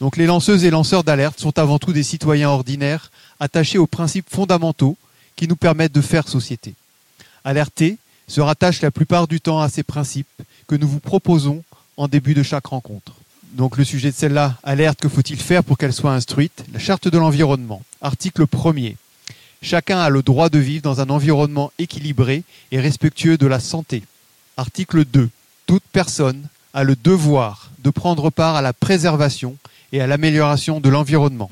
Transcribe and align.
Donc 0.00 0.16
les 0.16 0.26
lanceuses 0.26 0.64
et 0.64 0.70
lanceurs 0.70 1.04
d'alerte 1.04 1.40
sont 1.40 1.58
avant 1.58 1.78
tout 1.78 1.92
des 1.92 2.02
citoyens 2.02 2.50
ordinaires 2.50 3.10
attachés 3.40 3.78
aux 3.78 3.86
principes 3.86 4.28
fondamentaux 4.30 4.96
qui 5.36 5.48
nous 5.48 5.56
permettent 5.56 5.92
de 5.92 6.00
faire 6.00 6.28
société. 6.28 6.74
Alerter 7.44 7.98
se 8.26 8.40
rattache 8.40 8.80
la 8.80 8.90
plupart 8.90 9.28
du 9.28 9.40
temps 9.40 9.60
à 9.60 9.68
ces 9.68 9.82
principes 9.82 10.42
que 10.66 10.74
nous 10.74 10.88
vous 10.88 11.00
proposons 11.00 11.62
en 11.96 12.08
début 12.08 12.34
de 12.34 12.42
chaque 12.42 12.66
rencontre. 12.66 13.12
Donc 13.52 13.76
le 13.76 13.84
sujet 13.84 14.10
de 14.10 14.16
celle-là, 14.16 14.56
alerte, 14.64 15.00
que 15.00 15.08
faut-il 15.08 15.40
faire 15.40 15.62
pour 15.62 15.78
qu'elle 15.78 15.92
soit 15.92 16.12
instruite? 16.12 16.64
La 16.72 16.80
charte 16.80 17.06
de 17.06 17.18
l'environnement, 17.18 17.82
article 18.00 18.44
1er. 18.44 18.96
Chacun 19.62 19.98
a 19.98 20.10
le 20.10 20.22
droit 20.22 20.48
de 20.48 20.58
vivre 20.58 20.82
dans 20.82 21.00
un 21.00 21.08
environnement 21.08 21.72
équilibré 21.78 22.42
et 22.72 22.80
respectueux 22.80 23.38
de 23.38 23.46
la 23.46 23.60
santé. 23.60 24.02
Article 24.56 25.04
2. 25.04 25.30
Toute 25.66 25.84
personne 25.92 26.48
a 26.74 26.82
le 26.82 26.96
devoir 26.96 27.70
de 27.82 27.90
prendre 27.90 28.30
part 28.30 28.56
à 28.56 28.62
la 28.62 28.72
préservation 28.72 29.56
et 29.94 30.00
à 30.00 30.08
l'amélioration 30.08 30.80
de 30.80 30.88
l'environnement. 30.88 31.50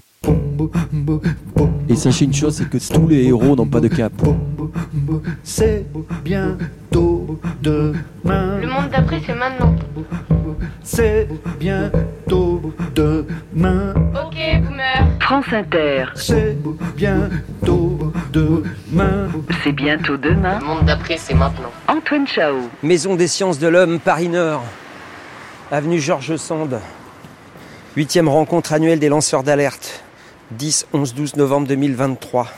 Et 1.88 1.94
sachez 1.94 2.24
une 2.24 2.34
chose, 2.34 2.56
c'est 2.56 2.68
que 2.68 2.78
tous 2.92 3.06
les 3.06 3.26
héros 3.26 3.54
n'ont 3.54 3.66
pas 3.66 3.78
de 3.78 3.86
cap. 3.86 4.12
C'est 5.44 5.86
bientôt 6.24 7.38
demain. 7.62 8.58
Le 8.60 8.66
monde 8.66 8.90
d'après, 8.90 9.20
c'est 9.24 9.34
maintenant. 9.34 9.76
C'est 10.82 11.28
bientôt 11.60 12.74
demain. 12.96 13.94
Ok, 14.12 14.36
boomer. 14.64 15.06
France 15.20 15.46
Inter. 15.52 16.06
C'est 16.16 16.56
bientôt 16.96 18.12
demain. 18.32 19.28
C'est 19.62 19.72
bientôt 19.72 20.16
demain. 20.16 20.58
Le 20.58 20.66
monde 20.66 20.84
d'après, 20.84 21.16
c'est 21.16 21.34
maintenant. 21.34 21.70
Antoine 21.86 22.26
Chao. 22.26 22.56
Maison 22.82 23.14
des 23.14 23.28
sciences 23.28 23.60
de 23.60 23.68
l'homme, 23.68 24.00
Paris 24.00 24.28
Nord. 24.28 24.64
Avenue 25.70 26.00
Georges 26.00 26.36
Sand. 26.36 26.80
Huitième 27.94 28.26
rencontre 28.26 28.72
annuelle 28.72 28.98
des 28.98 29.10
lanceurs 29.10 29.42
d'alerte. 29.42 30.02
10, 30.52 30.86
11, 30.94 31.12
12 31.12 31.36
novembre 31.36 31.68
2023. 31.68 32.48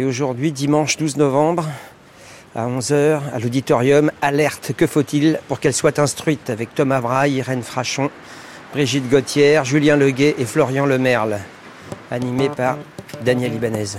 Et 0.00 0.04
aujourd'hui, 0.04 0.50
dimanche 0.50 0.96
12 0.96 1.18
novembre, 1.18 1.68
à 2.56 2.66
11h, 2.66 3.20
à 3.32 3.38
l'auditorium, 3.38 4.10
alerte, 4.20 4.72
que 4.76 4.88
faut-il 4.88 5.38
pour 5.46 5.60
qu'elle 5.60 5.72
soit 5.72 6.00
instruite 6.00 6.50
avec 6.50 6.74
Thomas 6.74 7.00
Braille, 7.00 7.34
Irène 7.34 7.62
Frachon, 7.62 8.10
Brigitte 8.72 9.08
Gauthier, 9.08 9.60
Julien 9.62 9.94
Leguet 9.94 10.34
et 10.36 10.44
Florian 10.44 10.84
Lemerle, 10.84 11.38
animé 12.10 12.48
par 12.48 12.76
Daniel 13.24 13.54
Ibanez. 13.54 13.98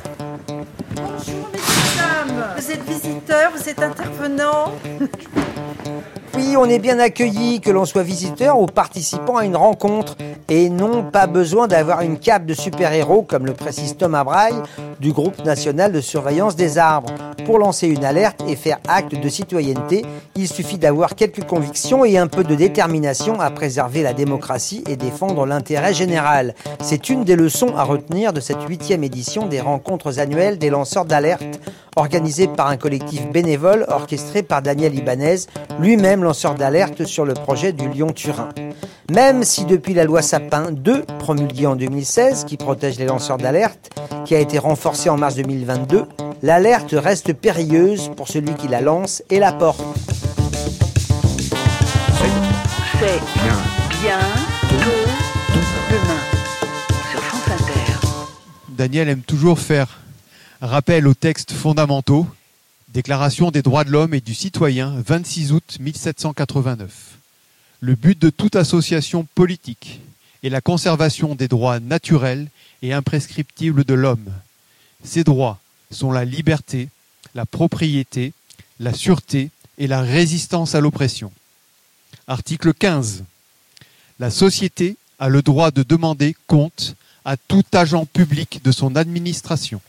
On 6.58 6.70
est 6.70 6.80
bien 6.80 7.00
accueilli, 7.00 7.60
que 7.60 7.72
l'on 7.72 7.86
soit 7.86 8.04
visiteur 8.04 8.60
ou 8.60 8.68
participant 8.68 9.38
à 9.38 9.46
une 9.46 9.56
rencontre. 9.56 10.16
Et 10.48 10.70
non, 10.70 11.04
pas 11.04 11.26
besoin 11.26 11.68
d'avoir 11.68 12.02
une 12.02 12.20
cape 12.20 12.46
de 12.46 12.54
super-héros, 12.54 13.24
comme 13.24 13.48
le 13.48 13.54
précise 13.54 13.98
Thomas 13.98 14.24
Braille, 14.24 14.62
du 15.00 15.12
groupe 15.12 15.44
national 15.44 15.92
de 15.92 16.02
surveillance 16.02 16.56
des 16.56 16.78
arbres. 16.78 17.10
Pour 17.46 17.58
lancer 17.58 17.88
une 17.88 18.06
alerte 18.06 18.44
et 18.48 18.56
faire 18.56 18.80
acte 18.88 19.16
de 19.16 19.30
citoyenneté, 19.30 20.06
il 20.36 20.48
suffit 20.48 20.78
d'avoir 20.78 21.16
quelques 21.16 21.46
convictions 21.46 22.06
et 22.06 22.18
un 22.18 22.28
peu 22.28 22.44
de 22.44 22.54
détermination 22.54 23.40
à 23.40 23.50
préserver 23.50 24.04
la 24.04 24.14
démocratie 24.14 24.84
et 24.88 24.98
défendre 24.98 25.46
l'intérêt 25.46 25.94
général. 25.94 26.54
C'est 26.82 27.10
une 27.10 27.24
des 27.24 27.36
leçons 27.36 27.76
à 27.76 27.84
retenir 27.84 28.34
de 28.34 28.40
cette 28.40 28.62
huitième 28.68 29.04
édition 29.04 29.48
des 29.48 29.62
rencontres 29.62 30.20
annuelles 30.20 30.60
des 30.60 30.70
lanceurs 30.70 31.06
d'alerte 31.06 31.60
organisée 31.96 32.48
par 32.48 32.68
un 32.68 32.78
collectif 32.78 33.30
bénévole 33.32 33.86
orchestré 33.90 34.44
par 34.44 34.62
Daniel 34.62 34.96
Ibanez, 34.96 35.48
lui-même 35.80 36.24
lanceur 36.24 36.41
d'alerte 36.50 37.06
sur 37.06 37.24
le 37.24 37.34
projet 37.34 37.72
du 37.72 37.88
Lyon-Turin. 37.88 38.50
Même 39.12 39.44
si 39.44 39.66
depuis 39.66 39.94
la 39.94 40.06
loi 40.06 40.22
Sapin 40.24 40.72
2, 40.72 41.04
promulguée 41.20 41.68
en 41.68 41.76
2016, 41.76 42.46
qui 42.46 42.58
protège 42.58 42.98
les 42.98 43.06
lanceurs 43.06 43.38
d'alerte, 43.38 43.92
qui 44.26 44.34
a 44.34 44.40
été 44.40 44.58
renforcée 44.58 45.10
en 45.10 45.18
mars 45.18 45.36
2022, 45.36 46.06
l'alerte 46.42 46.96
reste 46.98 47.34
périlleuse 47.34 48.10
pour 48.18 48.28
celui 48.28 48.56
qui 48.56 48.68
la 48.68 48.82
lance 48.82 49.22
et 49.30 49.40
la 49.40 49.54
porte. 49.54 49.84
C'est 53.00 53.20
bien 54.02 54.20
demain. 55.92 56.22
Sur 57.12 57.22
France 57.22 57.50
Inter. 57.52 58.08
Daniel 58.70 59.10
aime 59.10 59.22
toujours 59.22 59.60
faire 59.60 60.00
rappel 60.62 61.08
aux 61.08 61.14
textes 61.14 61.52
fondamentaux, 61.52 62.26
Déclaration 62.94 63.52
des 63.52 63.62
droits 63.62 63.86
de 63.86 63.90
l'homme 63.90 64.14
et 64.14 64.20
du 64.20 64.34
citoyen, 64.34 65.02
26 65.08 65.54
août 65.54 65.78
1789. 65.80 67.18
Le 67.80 67.96
but 67.96 68.20
de 68.20 68.30
toute 68.30 68.58
association 68.58 69.26
politique 69.34 70.02
est 70.44 70.50
la 70.50 70.60
conservation 70.60 71.34
des 71.34 71.48
droits 71.48 71.80
naturels 71.80 72.50
et 72.82 72.92
imprescriptibles 72.92 73.86
de 73.86 73.94
l'homme. 73.94 74.34
Ces 75.06 75.24
droits 75.24 75.62
sont 75.90 76.12
la 76.12 76.26
liberté, 76.26 76.90
la 77.34 77.46
propriété, 77.46 78.34
la 78.82 78.94
sûreté 78.94 79.52
et 79.78 79.88
la 79.88 80.02
résistance 80.02 80.76
à 80.76 80.82
l'oppression. 80.82 81.32
Article 82.28 82.74
15. 82.74 83.24
La 84.20 84.30
société 84.30 84.98
a 85.18 85.30
le 85.30 85.42
droit 85.42 85.72
de 85.72 85.84
demander 85.84 86.36
compte 86.46 86.98
à 87.24 87.38
tout 87.38 87.64
agent 87.72 88.06
public 88.06 88.62
de 88.66 88.74
son 88.74 88.98
administration. 88.98 89.80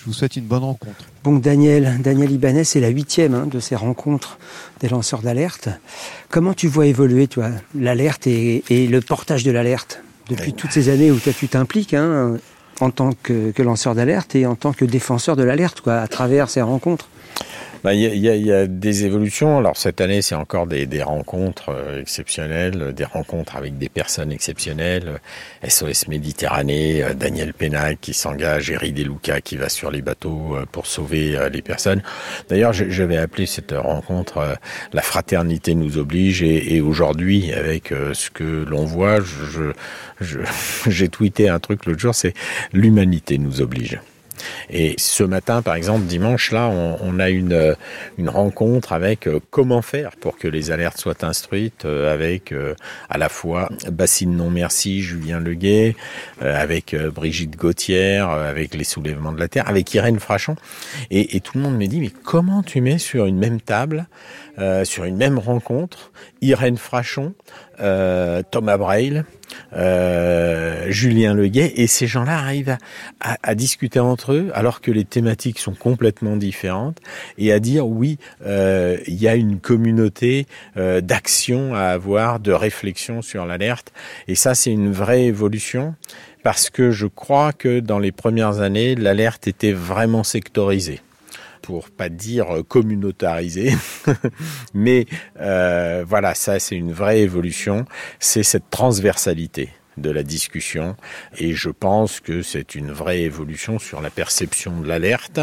Je 0.00 0.06
vous 0.06 0.14
souhaite 0.14 0.36
une 0.36 0.46
bonne 0.46 0.64
rencontre. 0.64 1.04
Daniel, 1.26 1.98
Daniel 2.00 2.30
Ibanez, 2.30 2.64
c'est 2.64 2.80
la 2.80 2.88
huitième 2.88 3.34
hein, 3.34 3.46
de 3.46 3.60
ces 3.60 3.76
rencontres 3.76 4.38
des 4.80 4.88
lanceurs 4.88 5.20
d'alerte. 5.20 5.68
Comment 6.30 6.54
tu 6.54 6.68
vois 6.68 6.86
évoluer, 6.86 7.28
l'alerte 7.74 8.26
et, 8.26 8.62
le 8.70 9.00
portage 9.02 9.44
de 9.44 9.50
l'alerte 9.50 10.02
depuis 10.30 10.54
toutes 10.54 10.70
ces 10.72 10.88
années 10.88 11.10
où 11.10 11.18
toi, 11.18 11.34
tu 11.34 11.48
t'impliques 11.48 11.92
hein, 11.92 12.38
en 12.80 12.90
tant 12.90 13.10
que, 13.22 13.52
lanceur 13.58 13.94
d'alerte 13.94 14.34
et 14.34 14.46
en 14.46 14.54
tant 14.54 14.72
que 14.72 14.86
défenseur 14.86 15.36
de 15.36 15.42
l'alerte, 15.42 15.86
à 15.86 16.08
travers 16.08 16.48
ces 16.48 16.62
rencontres? 16.62 17.10
Il 17.84 17.98
y, 17.98 18.28
a, 18.28 18.34
y, 18.34 18.42
y, 18.42 18.52
a, 18.52 18.66
des 18.66 19.06
évolutions. 19.06 19.56
Alors 19.56 19.78
cette 19.78 20.02
année, 20.02 20.20
c'est 20.20 20.34
encore 20.34 20.66
des, 20.66 20.84
des 20.84 21.02
rencontres 21.02 21.70
euh, 21.70 22.00
exceptionnelles, 22.00 22.92
des 22.94 23.04
rencontres 23.04 23.56
avec 23.56 23.78
des 23.78 23.88
personnes 23.88 24.32
exceptionnelles. 24.32 25.18
SOS 25.66 26.08
Méditerranée, 26.08 27.02
euh, 27.02 27.14
Daniel 27.14 27.54
Pénac 27.54 27.98
qui 27.98 28.12
s'engage, 28.12 28.70
Eri 28.70 28.92
Deluca 28.92 29.40
qui 29.40 29.56
va 29.56 29.70
sur 29.70 29.90
les 29.90 30.02
bateaux 30.02 30.56
euh, 30.56 30.66
pour 30.70 30.86
sauver 30.86 31.38
les 31.50 31.62
personnes. 31.62 32.02
D'ailleurs, 32.50 32.74
je, 32.74 33.02
vais 33.02 33.16
appeler 33.16 33.46
cette 33.46 33.72
rencontre 33.72 34.58
La 34.92 35.02
fraternité 35.02 35.74
nous 35.74 35.96
oblige. 35.96 36.42
Et, 36.42 36.74
et 36.74 36.80
aujourd'hui, 36.82 37.52
avec 37.54 37.88
ce 37.88 38.28
que 38.30 38.64
l'on 38.68 38.84
voit, 38.84 39.20
je, 39.20 39.72
je, 40.20 40.40
j'ai 40.90 41.08
tweeté 41.08 41.48
un 41.48 41.60
truc 41.60 41.86
l'autre 41.86 42.00
jour, 42.00 42.14
c'est 42.14 42.34
l'humanité 42.74 43.38
nous 43.38 43.62
oblige. 43.62 43.98
Et 44.70 44.94
ce 44.98 45.22
matin, 45.22 45.62
par 45.62 45.74
exemple, 45.74 46.04
dimanche, 46.06 46.52
là, 46.52 46.68
on, 46.68 46.98
on 47.00 47.18
a 47.18 47.30
une, 47.30 47.76
une 48.18 48.28
rencontre 48.28 48.92
avec 48.92 49.26
euh, 49.26 49.40
comment 49.50 49.82
faire 49.82 50.10
pour 50.16 50.36
que 50.36 50.48
les 50.48 50.70
alertes 50.70 50.98
soient 50.98 51.24
instruites, 51.24 51.84
euh, 51.84 52.12
avec 52.12 52.52
euh, 52.52 52.74
à 53.08 53.18
la 53.18 53.28
fois 53.28 53.68
Bassine 53.90 54.36
Non 54.36 54.50
Merci, 54.50 55.02
Julien 55.02 55.40
Leguet, 55.40 55.94
avec 56.40 56.94
Brigitte 56.94 57.56
Gauthier, 57.56 58.16
avec 58.18 58.74
les 58.74 58.84
soulèvements 58.84 59.32
de 59.32 59.38
la 59.38 59.48
Terre, 59.48 59.68
avec 59.68 59.92
Irène 59.94 60.18
Frachon. 60.18 60.56
Et, 61.10 61.36
et 61.36 61.40
tout 61.40 61.56
le 61.56 61.62
monde 61.62 61.76
me 61.76 61.86
dit, 61.86 62.00
mais 62.00 62.10
comment 62.10 62.62
tu 62.62 62.80
mets 62.80 62.98
sur 62.98 63.26
une 63.26 63.38
même 63.38 63.60
table, 63.60 64.06
sur 64.84 65.04
une 65.04 65.16
même 65.16 65.38
rencontre, 65.38 66.12
Irène 66.40 66.76
Frachon, 66.76 67.34
Thomas 67.78 68.76
Braille, 68.76 69.24
euh, 69.72 70.86
Julien 70.90 71.34
Leguet, 71.34 71.72
et 71.76 71.86
ces 71.86 72.06
gens-là 72.06 72.38
arrivent 72.38 72.70
à, 72.70 72.78
à, 73.20 73.36
à, 73.42 73.54
discuter 73.54 74.00
entre 74.00 74.32
eux 74.32 74.50
alors 74.54 74.80
que 74.80 74.90
les 74.90 75.04
thématiques 75.04 75.58
sont 75.58 75.74
complètement 75.74 76.36
différentes 76.36 76.98
et 77.38 77.52
à 77.52 77.60
dire 77.60 77.86
oui, 77.86 78.18
euh, 78.46 78.96
il 79.06 79.14
y 79.14 79.28
a 79.28 79.36
une 79.36 79.60
communauté 79.60 80.46
euh, 80.76 81.00
d'action 81.00 81.74
à 81.74 81.82
avoir, 81.82 82.40
de 82.40 82.52
réflexion 82.52 83.22
sur 83.22 83.46
l'alerte, 83.46 83.92
et 84.28 84.34
ça 84.34 84.54
c'est 84.54 84.72
une 84.72 84.90
vraie 84.90 85.24
évolution 85.24 85.94
parce 86.42 86.70
que 86.70 86.90
je 86.90 87.06
crois 87.06 87.52
que 87.52 87.80
dans 87.80 87.98
les 87.98 88.12
premières 88.12 88.60
années, 88.60 88.94
l'alerte 88.94 89.46
était 89.46 89.72
vraiment 89.72 90.24
sectorisée 90.24 91.00
pour 91.60 91.90
pas 91.90 92.08
dire 92.08 92.62
communautarisé, 92.68 93.72
mais 94.74 95.06
euh, 95.40 96.04
voilà, 96.06 96.34
ça 96.34 96.58
c'est 96.58 96.76
une 96.76 96.92
vraie 96.92 97.20
évolution, 97.20 97.84
c'est 98.18 98.42
cette 98.42 98.70
transversalité 98.70 99.70
de 99.96 100.10
la 100.10 100.22
discussion. 100.22 100.96
Et 101.38 101.52
je 101.52 101.70
pense 101.70 102.20
que 102.20 102.42
c'est 102.42 102.74
une 102.74 102.90
vraie 102.90 103.22
évolution 103.22 103.78
sur 103.78 104.00
la 104.00 104.10
perception 104.10 104.80
de 104.80 104.88
l'alerte. 104.88 105.40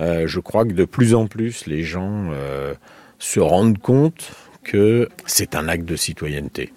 Euh, 0.00 0.26
je 0.26 0.40
crois 0.40 0.64
que 0.64 0.72
de 0.72 0.84
plus 0.84 1.14
en 1.14 1.26
plus 1.26 1.66
les 1.66 1.82
gens 1.82 2.30
euh, 2.32 2.74
se 3.18 3.40
rendent 3.40 3.78
compte 3.78 4.32
que 4.62 5.08
c'est 5.26 5.54
un 5.54 5.68
acte 5.68 5.84
de 5.84 5.96
citoyenneté. 5.96 6.72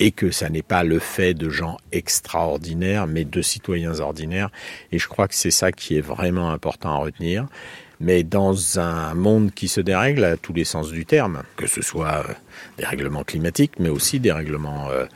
Et 0.00 0.12
que 0.12 0.30
ça 0.30 0.48
n'est 0.48 0.62
pas 0.62 0.84
le 0.84 1.00
fait 1.00 1.34
de 1.34 1.50
gens 1.50 1.76
extraordinaires, 1.90 3.08
mais 3.08 3.24
de 3.24 3.42
citoyens 3.42 3.98
ordinaires. 3.98 4.48
Et 4.92 4.98
je 5.00 5.08
crois 5.08 5.26
que 5.26 5.34
c'est 5.34 5.50
ça 5.50 5.72
qui 5.72 5.96
est 5.96 6.00
vraiment 6.00 6.50
important 6.52 6.92
à 6.92 6.98
retenir 6.98 7.48
mais 8.00 8.22
dans 8.22 8.78
un 8.78 9.14
monde 9.14 9.52
qui 9.52 9.68
se 9.68 9.80
dérègle 9.80 10.24
à 10.24 10.36
tous 10.36 10.52
les 10.52 10.64
sens 10.64 10.90
du 10.90 11.04
terme, 11.04 11.42
que 11.56 11.66
ce 11.66 11.82
soit 11.82 12.24
des 12.76 12.84
règlements 12.84 13.24
climatiques, 13.24 13.78
mais 13.78 13.88
aussi 13.88 14.20
des 14.20 14.32
règlements 14.32 14.90
euh, 14.90 15.06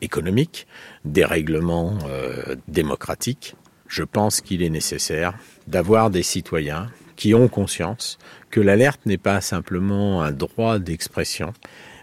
économique, 0.00 0.66
des 1.04 1.24
règlements 1.24 1.98
euh, 2.06 2.56
démocratiques. 2.68 3.54
Je 3.88 4.02
pense 4.02 4.40
qu'il 4.40 4.62
est 4.62 4.70
nécessaire 4.70 5.34
d'avoir 5.66 6.10
des 6.10 6.22
citoyens 6.22 6.90
qui 7.16 7.34
ont 7.34 7.48
conscience 7.48 8.18
que 8.50 8.60
l'alerte 8.60 9.00
n'est 9.06 9.18
pas 9.18 9.40
simplement 9.40 10.22
un 10.22 10.30
droit 10.30 10.78
d'expression, 10.78 11.52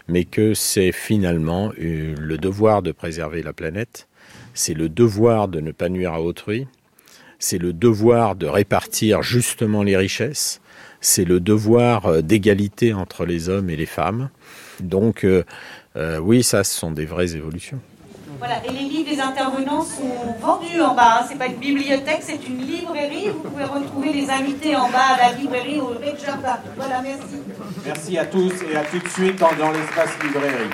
mais 0.08 0.24
que 0.24 0.52
c'est 0.54 0.92
finalement 0.92 1.72
euh, 1.80 2.14
le 2.18 2.38
devoir 2.38 2.82
de 2.82 2.92
préserver 2.92 3.42
la 3.42 3.52
planète, 3.52 4.08
c'est 4.54 4.74
le 4.74 4.88
devoir 4.88 5.48
de 5.48 5.60
ne 5.60 5.72
pas 5.72 5.88
nuire 5.88 6.12
à 6.12 6.20
autrui, 6.20 6.66
c'est 7.46 7.58
le 7.58 7.72
devoir 7.72 8.34
de 8.34 8.46
répartir 8.46 9.22
justement 9.22 9.84
les 9.84 9.96
richesses, 9.96 10.60
c'est 11.00 11.24
le 11.24 11.38
devoir 11.38 12.06
euh, 12.06 12.20
d'égalité 12.20 12.92
entre 12.92 13.24
les 13.24 13.48
hommes 13.48 13.70
et 13.70 13.76
les 13.76 13.86
femmes. 13.86 14.30
Donc 14.80 15.24
euh, 15.24 15.44
euh, 15.94 16.18
oui, 16.18 16.42
ça, 16.42 16.64
ce 16.64 16.76
sont 16.76 16.90
des 16.90 17.06
vraies 17.06 17.36
évolutions. 17.36 17.78
Voilà, 18.38 18.56
et 18.66 18.72
les 18.72 18.88
livres 18.88 19.08
des 19.08 19.20
intervenants 19.20 19.82
sont 19.82 20.34
vendus 20.40 20.80
en 20.80 20.96
bas. 20.96 21.20
Hein. 21.20 21.26
C'est 21.28 21.38
pas 21.38 21.46
une 21.46 21.60
bibliothèque, 21.60 22.22
c'est 22.22 22.48
une 22.48 22.66
librairie. 22.66 23.28
Vous 23.28 23.48
pouvez 23.48 23.64
retrouver 23.64 24.12
les 24.12 24.28
invités 24.28 24.74
en 24.74 24.90
bas 24.90 25.14
à 25.14 25.30
la 25.30 25.38
librairie 25.38 25.78
au 25.78 25.86
rez-de-jardin. 25.86 26.58
Voilà, 26.76 27.00
merci. 27.00 27.42
Merci 27.84 28.18
à 28.18 28.26
tous 28.26 28.54
et 28.68 28.76
à 28.76 28.82
tout 28.82 28.98
de 28.98 29.08
suite 29.08 29.38
dans, 29.38 29.54
dans 29.54 29.70
l'espace 29.70 30.10
librairie. 30.20 30.70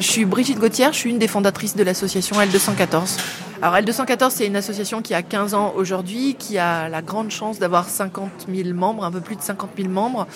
Je 0.00 0.06
suis 0.06 0.24
Brigitte 0.24 0.58
Gauthier, 0.58 0.86
je 0.92 0.96
suis 0.96 1.10
une 1.10 1.18
des 1.18 1.28
fondatrices 1.28 1.76
de 1.76 1.82
l'association 1.82 2.36
L214. 2.36 3.18
Alors 3.62 3.74
L214, 3.76 4.30
c'est 4.30 4.46
une 4.46 4.56
association 4.56 5.00
qui 5.00 5.14
a 5.14 5.22
15 5.22 5.54
ans 5.54 5.72
aujourd'hui, 5.76 6.34
qui 6.38 6.58
a 6.58 6.90
la 6.90 7.00
grande 7.00 7.30
chance 7.30 7.58
d'avoir 7.58 7.88
50 7.88 8.48
000 8.54 8.74
membres, 8.74 9.02
un 9.02 9.10
peu 9.10 9.22
plus 9.22 9.34
de 9.34 9.40
50 9.40 9.70
000 9.78 9.88
membres, 9.88 10.26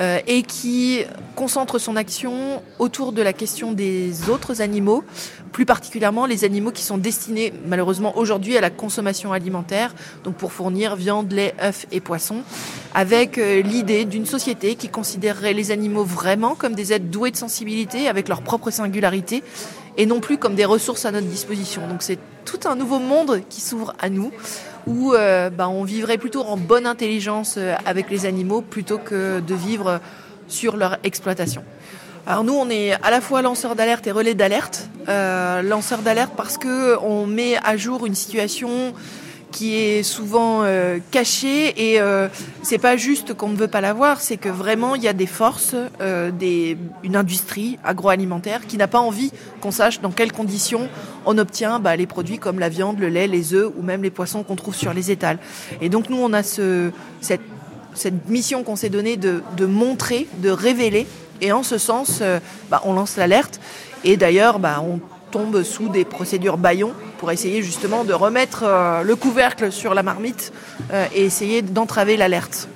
euh, 0.00 0.18
et 0.26 0.42
qui 0.42 1.02
concentre 1.36 1.78
son 1.78 1.94
action 1.94 2.62
autour 2.78 3.12
de 3.12 3.20
la 3.20 3.34
question 3.34 3.72
des 3.72 4.30
autres 4.30 4.62
animaux, 4.62 5.04
plus 5.52 5.66
particulièrement 5.66 6.24
les 6.24 6.44
animaux 6.44 6.70
qui 6.70 6.82
sont 6.82 6.96
destinés 6.96 7.52
malheureusement 7.66 8.16
aujourd'hui 8.16 8.56
à 8.56 8.62
la 8.62 8.70
consommation 8.70 9.34
alimentaire, 9.34 9.94
donc 10.24 10.34
pour 10.34 10.50
fournir 10.52 10.96
viande, 10.96 11.30
lait, 11.32 11.54
œufs 11.62 11.86
et 11.92 12.00
poissons, 12.00 12.42
avec 12.94 13.36
euh, 13.36 13.60
l'idée 13.60 14.06
d'une 14.06 14.26
société 14.26 14.74
qui 14.74 14.88
considérerait 14.88 15.52
les 15.52 15.70
animaux 15.70 16.04
vraiment 16.04 16.54
comme 16.54 16.74
des 16.74 16.94
êtres 16.94 17.10
doués 17.10 17.30
de 17.30 17.36
sensibilité, 17.36 18.08
avec 18.08 18.28
leur 18.28 18.40
propre 18.40 18.70
singularité, 18.70 19.42
et 19.96 20.06
non 20.06 20.20
plus 20.20 20.38
comme 20.38 20.54
des 20.54 20.64
ressources 20.64 21.04
à 21.04 21.10
notre 21.10 21.26
disposition. 21.26 21.86
Donc 21.88 22.02
c'est 22.02 22.18
tout 22.44 22.60
un 22.68 22.76
nouveau 22.76 22.98
monde 22.98 23.40
qui 23.48 23.60
s'ouvre 23.60 23.94
à 23.98 24.10
nous, 24.10 24.32
où 24.86 25.14
euh, 25.14 25.50
bah, 25.50 25.68
on 25.68 25.84
vivrait 25.84 26.18
plutôt 26.18 26.42
en 26.42 26.56
bonne 26.56 26.86
intelligence 26.86 27.54
euh, 27.56 27.74
avec 27.86 28.10
les 28.10 28.26
animaux 28.26 28.60
plutôt 28.60 28.98
que 28.98 29.40
de 29.40 29.54
vivre 29.54 30.00
sur 30.48 30.76
leur 30.76 30.98
exploitation. 31.04 31.64
Alors 32.26 32.42
nous, 32.42 32.54
on 32.54 32.70
est 32.70 32.92
à 32.92 33.10
la 33.10 33.20
fois 33.20 33.42
lanceur 33.42 33.74
d'alerte 33.74 34.06
et 34.06 34.12
relais 34.12 34.34
d'alerte. 34.34 34.88
Euh, 35.08 35.60
lanceur 35.62 36.00
d'alerte 36.00 36.32
parce 36.36 36.56
que 36.56 36.96
on 37.02 37.26
met 37.26 37.56
à 37.62 37.76
jour 37.76 38.06
une 38.06 38.14
situation 38.14 38.94
qui 39.54 39.76
est 39.76 40.02
souvent 40.02 40.62
euh, 40.64 40.98
cachée 41.12 41.92
et 41.92 42.00
euh, 42.00 42.26
c'est 42.64 42.78
pas 42.78 42.96
juste 42.96 43.34
qu'on 43.34 43.50
ne 43.50 43.56
veut 43.56 43.68
pas 43.68 43.80
la 43.80 43.92
voir, 43.92 44.20
c'est 44.20 44.36
que 44.36 44.48
vraiment 44.48 44.96
il 44.96 45.02
y 45.04 45.06
a 45.06 45.12
des 45.12 45.28
forces, 45.28 45.76
euh, 46.00 46.32
des, 46.32 46.76
une 47.04 47.14
industrie 47.14 47.78
agroalimentaire 47.84 48.66
qui 48.66 48.76
n'a 48.76 48.88
pas 48.88 48.98
envie 48.98 49.30
qu'on 49.60 49.70
sache 49.70 50.00
dans 50.00 50.10
quelles 50.10 50.32
conditions 50.32 50.88
on 51.24 51.38
obtient 51.38 51.78
bah, 51.78 51.94
les 51.94 52.08
produits 52.08 52.38
comme 52.38 52.58
la 52.58 52.68
viande, 52.68 52.98
le 52.98 53.08
lait, 53.08 53.28
les 53.28 53.54
œufs 53.54 53.70
ou 53.78 53.82
même 53.82 54.02
les 54.02 54.10
poissons 54.10 54.42
qu'on 54.42 54.56
trouve 54.56 54.74
sur 54.74 54.92
les 54.92 55.12
étals. 55.12 55.38
Et 55.80 55.88
donc 55.88 56.10
nous 56.10 56.18
on 56.18 56.32
a 56.32 56.42
ce, 56.42 56.90
cette, 57.20 57.40
cette 57.94 58.28
mission 58.28 58.64
qu'on 58.64 58.74
s'est 58.74 58.90
donnée 58.90 59.16
de, 59.16 59.40
de 59.56 59.66
montrer, 59.66 60.26
de 60.38 60.50
révéler 60.50 61.06
et 61.40 61.52
en 61.52 61.62
ce 61.62 61.78
sens, 61.78 62.18
euh, 62.22 62.40
bah, 62.70 62.82
on 62.84 62.92
lance 62.92 63.16
l'alerte. 63.16 63.60
Et 64.02 64.16
d'ailleurs, 64.16 64.58
bah, 64.58 64.82
on 64.82 64.98
tombe 65.34 65.64
sous 65.64 65.88
des 65.88 66.04
procédures 66.04 66.58
baillons 66.58 66.92
pour 67.18 67.32
essayer 67.32 67.60
justement 67.60 68.04
de 68.04 68.12
remettre 68.12 68.62
euh, 68.64 69.02
le 69.02 69.16
couvercle 69.16 69.72
sur 69.72 69.92
la 69.92 70.04
marmite 70.04 70.52
euh, 70.92 71.06
et 71.12 71.24
essayer 71.24 71.60
d'entraver 71.60 72.16
l'alerte. 72.16 72.68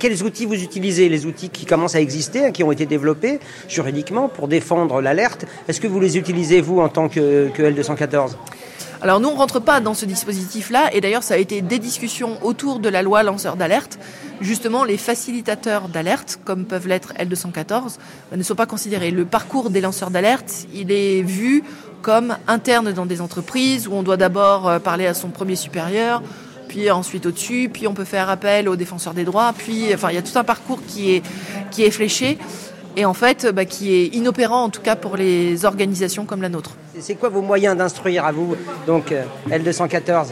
Quels 0.00 0.24
outils 0.24 0.44
vous 0.44 0.60
utilisez 0.60 1.08
Les 1.08 1.24
outils 1.24 1.50
qui 1.50 1.66
commencent 1.66 1.94
à 1.94 2.00
exister, 2.00 2.46
hein, 2.46 2.50
qui 2.50 2.64
ont 2.64 2.72
été 2.72 2.84
développés 2.84 3.38
juridiquement 3.68 4.28
pour 4.28 4.48
défendre 4.48 5.00
l'alerte? 5.00 5.46
Est-ce 5.68 5.80
que 5.80 5.86
vous 5.86 6.00
les 6.00 6.18
utilisez, 6.18 6.60
vous, 6.60 6.80
en 6.80 6.88
tant 6.88 7.08
que, 7.08 7.48
que 7.54 7.62
L214 7.62 8.32
alors 9.02 9.18
nous, 9.18 9.28
on 9.28 9.34
rentre 9.34 9.60
pas 9.60 9.80
dans 9.80 9.94
ce 9.94 10.04
dispositif-là, 10.04 10.94
et 10.94 11.00
d'ailleurs, 11.00 11.22
ça 11.22 11.34
a 11.34 11.36
été 11.38 11.62
des 11.62 11.78
discussions 11.78 12.38
autour 12.44 12.80
de 12.80 12.88
la 12.90 13.02
loi 13.02 13.22
lanceur 13.22 13.56
d'alerte. 13.56 13.98
Justement, 14.42 14.84
les 14.84 14.98
facilitateurs 14.98 15.88
d'alerte, 15.88 16.38
comme 16.44 16.66
peuvent 16.66 16.86
l'être 16.86 17.14
L214, 17.18 17.96
ne 18.36 18.42
sont 18.42 18.54
pas 18.54 18.66
considérés. 18.66 19.10
Le 19.10 19.24
parcours 19.24 19.70
des 19.70 19.80
lanceurs 19.80 20.10
d'alerte, 20.10 20.66
il 20.74 20.92
est 20.92 21.22
vu 21.22 21.64
comme 22.02 22.36
interne 22.46 22.92
dans 22.92 23.06
des 23.06 23.22
entreprises 23.22 23.88
où 23.88 23.92
on 23.92 24.02
doit 24.02 24.16
d'abord 24.18 24.68
euh, 24.68 24.78
parler 24.78 25.06
à 25.06 25.14
son 25.14 25.28
premier 25.28 25.56
supérieur, 25.56 26.22
puis 26.68 26.90
ensuite 26.90 27.26
au-dessus, 27.26 27.70
puis 27.72 27.86
on 27.86 27.94
peut 27.94 28.04
faire 28.04 28.28
appel 28.30 28.68
aux 28.68 28.76
défenseurs 28.76 29.14
des 29.14 29.24
droits, 29.24 29.52
puis 29.56 29.92
enfin 29.92 30.10
il 30.10 30.14
y 30.14 30.18
a 30.18 30.22
tout 30.22 30.38
un 30.38 30.44
parcours 30.44 30.80
qui 30.86 31.16
est 31.16 31.22
qui 31.70 31.84
est 31.84 31.90
fléché 31.90 32.38
et 32.96 33.04
en 33.04 33.14
fait 33.14 33.46
bah, 33.46 33.64
qui 33.64 33.94
est 33.94 34.06
inopérant 34.06 34.64
en 34.64 34.68
tout 34.70 34.82
cas 34.82 34.96
pour 34.96 35.16
les 35.16 35.64
organisations 35.64 36.24
comme 36.24 36.42
la 36.42 36.48
nôtre. 36.48 36.72
C'est 36.98 37.14
quoi 37.14 37.28
vos 37.28 37.42
moyens 37.42 37.76
d'instruire 37.76 38.24
à 38.24 38.32
vous, 38.32 38.56
donc 38.86 39.12
euh, 39.12 39.24
L214 39.48 40.28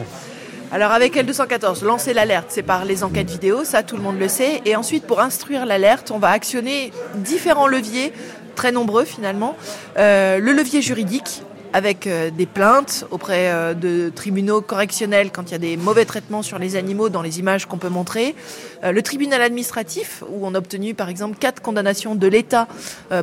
alors 0.71 0.91
avec 0.91 1.15
L214, 1.15 1.83
lancer 1.83 2.13
l'alerte, 2.13 2.45
c'est 2.49 2.61
par 2.61 2.85
les 2.85 3.03
enquêtes 3.03 3.31
vidéo, 3.31 3.63
ça 3.63 3.81
tout 3.81 3.97
le 3.97 4.03
monde 4.03 4.19
le 4.19 4.27
sait. 4.27 4.61
Et 4.65 4.75
ensuite, 4.75 5.03
pour 5.03 5.19
instruire 5.19 5.65
l'alerte, 5.65 6.11
on 6.11 6.19
va 6.19 6.29
actionner 6.29 6.93
différents 7.15 7.65
leviers, 7.65 8.13
très 8.53 8.71
nombreux 8.71 9.03
finalement. 9.03 9.55
Euh, 9.97 10.37
le 10.37 10.51
levier 10.51 10.83
juridique, 10.83 11.41
avec 11.73 12.07
euh, 12.07 12.29
des 12.31 12.45
plaintes 12.45 13.05
auprès 13.11 13.51
euh, 13.51 13.73
de 13.73 14.11
tribunaux 14.13 14.61
correctionnels 14.61 15.31
quand 15.31 15.49
il 15.49 15.51
y 15.51 15.55
a 15.55 15.59
des 15.59 15.77
mauvais 15.77 16.05
traitements 16.05 16.41
sur 16.41 16.59
les 16.59 16.75
animaux 16.75 17.09
dans 17.09 17.21
les 17.21 17.39
images 17.39 17.65
qu'on 17.65 17.77
peut 17.77 17.89
montrer. 17.89 18.35
Euh, 18.83 18.91
le 18.91 19.01
tribunal 19.01 19.41
administratif, 19.41 20.23
où 20.29 20.45
on 20.45 20.55
a 20.55 20.57
obtenu 20.57 20.93
par 20.93 21.09
exemple 21.09 21.37
quatre 21.37 21.61
condamnations 21.61 22.15
de 22.15 22.27
l'État 22.27 22.67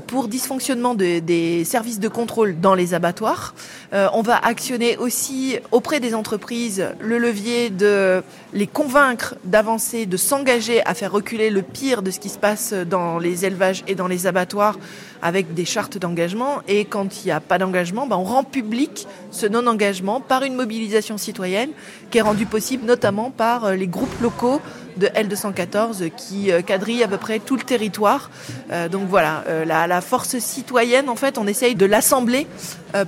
pour 0.07 0.29
dysfonctionnement 0.29 0.95
de, 0.95 1.19
des 1.19 1.65
services 1.65 2.01
de 2.01 2.09
contrôle 2.09 2.61
dans 2.61 2.75
les 2.75 2.95
abattoirs. 2.95 3.55
on 3.93 4.23
va 4.23 4.37
actionner 4.37 4.97
aussi 4.97 5.59
auprès 5.71 6.01
des 6.01 6.15
entreprises 6.15 6.87
le 7.01 7.19
levier 7.19 7.71
de 7.71 8.23
les 8.53 8.67
convaincre 8.67 9.37
d'avancer, 9.45 10.07
de 10.07 10.17
s'engager 10.17 10.85
à 10.85 10.95
faire 10.95 11.13
reculer 11.13 11.51
le 11.51 11.63
pire 11.63 12.03
de 12.03 12.11
ce 12.11 12.21
qui 12.21 12.29
se 12.29 12.39
passe 12.39 12.73
dans 12.73 13.19
les 13.19 13.45
élevages 13.45 13.85
et 13.87 13.95
dans 13.95 14.09
les 14.09 14.27
abattoirs 14.27 14.79
avec 15.23 15.55
des 15.55 15.65
chartes 15.65 15.99
d'engagement. 15.99 16.63
Et 16.69 16.85
quand 16.85 17.25
il 17.25 17.27
n'y 17.27 17.33
a 17.33 17.41
pas 17.41 17.59
d'engagement, 17.59 18.07
ben 18.07 18.17
on 18.17 18.25
rend 18.37 18.45
public 18.45 19.07
ce 19.31 19.47
non-engagement 19.47 20.21
par 20.21 20.43
une 20.43 20.55
mobilisation 20.55 21.17
citoyenne 21.17 21.71
qui 22.11 22.19
est 22.19 22.23
rendue 22.23 22.45
possible 22.45 22.85
notamment 22.85 23.31
par 23.31 23.65
euh, 23.65 23.75
les 23.75 23.87
groupes 23.87 24.21
locaux 24.21 24.61
de 24.99 25.07
L214 25.07 26.11
qui 26.11 26.53
euh, 26.53 26.61
quadrillent 26.61 27.03
à 27.03 27.09
peu 27.09 27.17
près 27.17 27.39
tout 27.39 27.57
le 27.57 27.63
territoire. 27.63 28.31
Euh, 28.73 28.91
donc 28.91 29.09
voilà, 29.09 29.43
la, 29.65 30.01
force 30.03 30.39
citoyenne, 30.39 31.09
en 31.09 31.17
fait, 31.17 31.39
on 31.39 31.47
essaye 31.47 31.75
de 31.75 31.87
l'assembler 31.87 32.47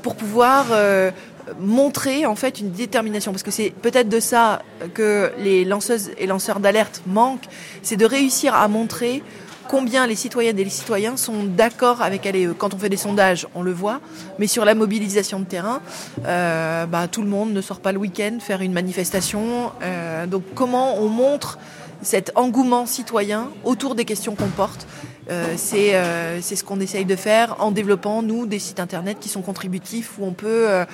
pour 0.02 0.16
pouvoir 0.16 0.66
montrer 1.60 2.26
en 2.26 2.34
fait 2.34 2.60
une 2.60 2.72
détermination 2.72 3.32
parce 3.32 3.42
que 3.42 3.50
c'est 3.50 3.70
peut-être 3.70 4.08
de 4.08 4.20
ça 4.20 4.62
que 4.94 5.30
les 5.38 5.64
lanceuses 5.64 6.10
et 6.18 6.26
lanceurs 6.26 6.60
d'alerte 6.60 7.02
manquent, 7.06 7.48
c'est 7.82 7.96
de 7.96 8.06
réussir 8.06 8.54
à 8.54 8.68
montrer 8.68 9.22
combien 9.68 10.06
les 10.06 10.16
citoyennes 10.16 10.58
et 10.58 10.64
les 10.64 10.70
citoyens 10.70 11.16
sont 11.16 11.44
d'accord 11.44 12.02
avec 12.02 12.26
elle 12.26 12.54
Quand 12.54 12.74
on 12.74 12.78
fait 12.78 12.88
des 12.88 12.96
sondages, 12.96 13.46
on 13.54 13.62
le 13.62 13.72
voit, 13.72 14.00
mais 14.38 14.46
sur 14.46 14.64
la 14.64 14.74
mobilisation 14.74 15.38
de 15.38 15.44
terrain, 15.44 15.80
euh, 16.26 16.86
bah, 16.86 17.06
tout 17.06 17.22
le 17.22 17.28
monde 17.28 17.52
ne 17.52 17.60
sort 17.60 17.80
pas 17.80 17.92
le 17.92 17.98
week-end 17.98 18.38
faire 18.40 18.62
une 18.62 18.72
manifestation. 18.72 19.72
Euh, 19.82 20.26
donc 20.26 20.42
comment 20.54 20.96
on 20.98 21.08
montre 21.08 21.58
cet 22.02 22.32
engouement 22.36 22.86
citoyen 22.86 23.50
autour 23.64 23.94
des 23.94 24.04
questions 24.04 24.34
qu'on 24.34 24.48
porte 24.48 24.86
euh, 25.30 25.54
c'est 25.56 25.94
euh, 25.94 26.40
ce 26.40 26.64
qu'on 26.64 26.80
essaye 26.80 27.04
de 27.04 27.16
faire 27.16 27.56
en 27.58 27.70
développant, 27.70 28.22
nous, 28.22 28.46
des 28.46 28.58
sites 28.58 28.80
internet 28.80 29.18
qui 29.20 29.28
sont 29.28 29.42
contributifs, 29.42 30.18
où 30.18 30.24
on 30.24 30.32
peut 30.32 30.68
euh, 30.68 30.84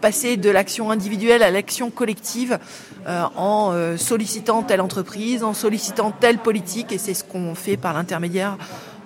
passer 0.00 0.36
de 0.36 0.50
l'action 0.50 0.90
individuelle 0.90 1.42
à 1.42 1.50
l'action 1.50 1.90
collective 1.90 2.58
euh, 3.06 3.22
en 3.36 3.72
euh, 3.72 3.96
sollicitant 3.96 4.62
telle 4.62 4.80
entreprise, 4.80 5.44
en 5.44 5.54
sollicitant 5.54 6.10
telle 6.10 6.38
politique, 6.38 6.92
et 6.92 6.98
c'est 6.98 7.14
ce 7.14 7.24
qu'on 7.24 7.54
fait 7.54 7.76
par 7.76 7.94
l'intermédiaire 7.94 8.56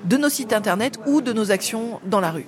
de 0.04 0.16
nos 0.16 0.28
sites 0.28 0.52
internet 0.52 0.98
ou 1.06 1.20
de 1.20 1.32
nos 1.32 1.50
actions 1.50 2.00
dans 2.04 2.20
la 2.20 2.30
rue. 2.30 2.46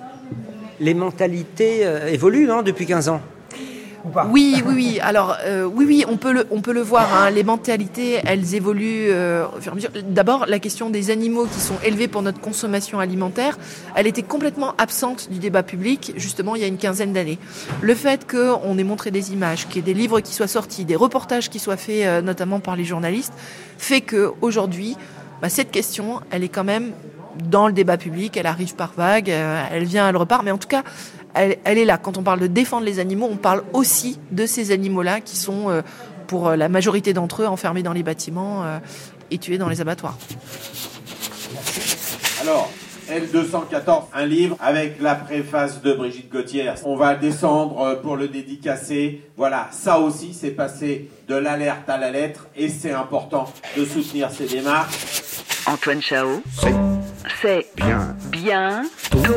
Les 0.79 0.93
mentalités 0.93 1.85
euh, 1.85 2.07
évoluent 2.07 2.51
hein, 2.51 2.63
depuis 2.63 2.85
15 2.85 3.09
ans 3.09 3.21
oui, 4.29 4.61
oui, 4.65 4.73
oui. 4.75 4.99
Alors, 5.01 5.37
euh, 5.45 5.63
oui, 5.63 5.85
oui, 5.87 6.05
on 6.07 6.17
peut 6.17 6.31
le, 6.31 6.47
on 6.51 6.61
peut 6.61 6.73
le 6.73 6.81
voir. 6.81 7.13
Hein. 7.13 7.29
Les 7.31 7.43
mentalités, 7.43 8.19
elles 8.25 8.55
évoluent 8.55 9.09
euh, 9.09 9.45
au 9.47 9.61
fur 9.61 9.71
et 9.71 9.73
à 9.73 9.75
mesure. 9.75 9.89
D'abord, 10.07 10.45
la 10.47 10.59
question 10.59 10.89
des 10.89 11.09
animaux 11.09 11.45
qui 11.45 11.59
sont 11.59 11.75
élevés 11.83 12.07
pour 12.07 12.21
notre 12.21 12.39
consommation 12.39 12.99
alimentaire, 12.99 13.57
elle 13.95 14.07
était 14.07 14.23
complètement 14.23 14.73
absente 14.77 15.29
du 15.31 15.39
débat 15.39 15.63
public, 15.63 16.13
justement, 16.15 16.55
il 16.55 16.61
y 16.61 16.65
a 16.65 16.67
une 16.67 16.77
quinzaine 16.77 17.13
d'années. 17.13 17.39
Le 17.81 17.95
fait 17.95 18.29
qu'on 18.29 18.77
ait 18.77 18.83
montré 18.83 19.11
des 19.11 19.33
images, 19.33 19.67
qu'il 19.67 19.77
y 19.77 19.79
ait 19.79 19.93
des 19.93 19.93
livres 19.93 20.19
qui 20.19 20.33
soient 20.33 20.47
sortis, 20.47 20.85
des 20.85 20.95
reportages 20.95 21.49
qui 21.49 21.59
soient 21.59 21.77
faits, 21.77 22.05
euh, 22.05 22.21
notamment 22.21 22.59
par 22.59 22.75
les 22.75 22.85
journalistes, 22.85 23.33
fait 23.77 24.01
que 24.01 24.31
aujourd'hui, 24.41 24.95
bah, 25.41 25.49
cette 25.49 25.71
question, 25.71 26.21
elle 26.31 26.43
est 26.43 26.49
quand 26.49 26.63
même 26.63 26.91
dans 27.43 27.67
le 27.67 27.73
débat 27.73 27.97
public, 27.97 28.37
elle 28.37 28.47
arrive 28.47 28.75
par 28.75 28.93
vague, 28.93 29.29
euh, 29.29 29.63
elle 29.71 29.85
vient, 29.85 30.07
elle 30.09 30.17
repart, 30.17 30.43
mais 30.43 30.51
en 30.51 30.57
tout 30.57 30.67
cas, 30.67 30.83
elle, 31.35 31.57
elle 31.63 31.77
est 31.77 31.85
là. 31.85 31.97
Quand 31.97 32.17
on 32.17 32.23
parle 32.23 32.39
de 32.39 32.47
défendre 32.47 32.85
les 32.85 32.99
animaux, 32.99 33.27
on 33.29 33.37
parle 33.37 33.63
aussi 33.73 34.19
de 34.31 34.45
ces 34.45 34.71
animaux-là 34.71 35.21
qui 35.21 35.35
sont, 35.35 35.69
euh, 35.69 35.81
pour 36.27 36.47
euh, 36.47 36.55
la 36.55 36.69
majorité 36.69 37.13
d'entre 37.13 37.43
eux, 37.43 37.47
enfermés 37.47 37.83
dans 37.83 37.93
les 37.93 38.03
bâtiments 38.03 38.63
euh, 38.63 38.79
et 39.29 39.37
tués 39.37 39.57
dans 39.57 39.69
les 39.69 39.81
abattoirs. 39.81 40.17
Alors, 42.41 42.71
L214, 43.09 44.05
un 44.13 44.25
livre 44.25 44.55
avec 44.59 44.99
la 44.99 45.13
préface 45.13 45.81
de 45.81 45.93
Brigitte 45.93 46.31
Gauthier. 46.31 46.71
On 46.85 46.95
va 46.95 47.15
descendre 47.15 47.99
pour 48.01 48.15
le 48.15 48.27
dédicacer. 48.27 49.21
Voilà, 49.37 49.67
ça 49.71 49.99
aussi, 49.99 50.33
c'est 50.33 50.51
passé 50.51 51.09
de 51.27 51.35
l'alerte 51.35 51.87
à 51.87 51.97
la 51.97 52.09
lettre 52.09 52.47
et 52.55 52.67
c'est 52.67 52.93
important 52.93 53.51
de 53.77 53.85
soutenir 53.85 54.31
ces 54.31 54.47
démarches. 54.47 54.95
Antoine 55.67 56.01
Chao. 56.01 56.41
C'est 57.41 57.67
Bien. 57.75 58.15
bien 58.31 58.85
tôt 59.11 59.35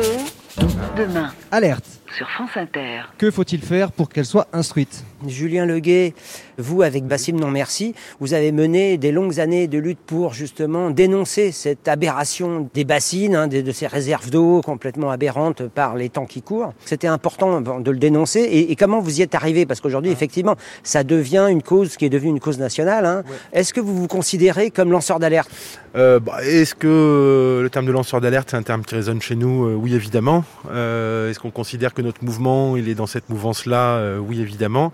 demain 0.95 1.31
Alerte. 1.51 1.98
Sur 2.17 2.29
France 2.29 2.51
Inter. 2.55 3.01
Que 3.17 3.31
faut-il 3.31 3.61
faire 3.61 3.91
pour 3.91 4.09
qu'elle 4.09 4.25
soit 4.25 4.47
instruite? 4.53 5.03
Julien 5.27 5.65
Leguet, 5.65 6.13
vous 6.57 6.81
avec 6.81 7.03
Bassim 7.05 7.33
Non 7.35 7.49
Merci, 7.51 7.93
vous 8.19 8.33
avez 8.33 8.51
mené 8.51 8.97
des 8.97 9.11
longues 9.11 9.39
années 9.39 9.67
de 9.67 9.77
lutte 9.77 9.99
pour 10.05 10.33
justement 10.33 10.89
dénoncer 10.91 11.51
cette 11.51 11.87
aberration 11.87 12.69
des 12.73 12.85
bassines, 12.85 13.35
hein, 13.35 13.47
de, 13.47 13.61
de 13.61 13.71
ces 13.71 13.87
réserves 13.87 14.29
d'eau 14.29 14.61
complètement 14.61 15.11
aberrantes 15.11 15.67
par 15.67 15.95
les 15.95 16.09
temps 16.09 16.25
qui 16.25 16.41
courent. 16.41 16.73
C'était 16.85 17.07
important 17.07 17.61
de 17.61 17.91
le 17.91 17.97
dénoncer. 17.97 18.39
Et, 18.39 18.71
et 18.71 18.75
comment 18.75 18.99
vous 19.01 19.19
y 19.19 19.21
êtes 19.21 19.35
arrivé? 19.35 19.65
Parce 19.65 19.81
qu'aujourd'hui, 19.81 20.11
effectivement, 20.11 20.55
ça 20.83 21.03
devient 21.03 21.47
une 21.49 21.61
cause 21.63 21.97
qui 21.97 22.05
est 22.05 22.09
devenue 22.09 22.31
une 22.31 22.39
cause 22.39 22.59
nationale. 22.59 23.05
hein. 23.05 23.23
Est-ce 23.53 23.73
que 23.73 23.81
vous 23.81 23.95
vous 23.95 24.07
considérez 24.07 24.71
comme 24.71 24.91
lanceur 24.91 25.19
d'alerte? 25.19 25.49
Euh, 25.95 26.19
bah, 26.19 26.37
Est-ce 26.43 26.75
que 26.75 27.59
le 27.61 27.69
terme 27.69 27.85
de 27.87 27.91
lanceur 27.91 28.21
d'alerte, 28.21 28.49
c'est 28.51 28.57
un 28.57 28.63
terme 28.63 28.83
qui 28.83 28.95
résonne 28.95 29.21
chez 29.21 29.35
nous? 29.35 29.65
Euh, 29.65 29.73
Oui, 29.75 29.93
évidemment. 29.95 30.43
Euh, 30.71 31.29
Est-ce 31.29 31.39
qu'on 31.39 31.51
considère 31.51 31.93
que 31.93 31.98
notre 32.01 32.23
mouvement, 32.23 32.77
il 32.77 32.89
est 32.89 32.95
dans 32.95 33.07
cette 33.07 33.29
mouvance-là 33.29 33.97
Euh, 33.97 34.17
Oui, 34.17 34.41
évidemment. 34.41 34.91